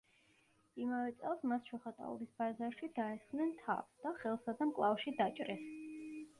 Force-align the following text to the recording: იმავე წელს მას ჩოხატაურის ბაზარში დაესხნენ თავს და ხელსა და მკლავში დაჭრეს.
იმავე 0.85 1.11
წელს 1.19 1.43
მას 1.51 1.67
ჩოხატაურის 1.67 2.33
ბაზარში 2.41 2.91
დაესხნენ 2.97 3.55
თავს 3.61 3.95
და 4.07 4.17
ხელსა 4.25 4.59
და 4.63 4.73
მკლავში 4.73 5.19
დაჭრეს. 5.23 5.73